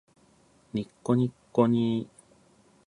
[0.73, 2.23] にっこにっこにー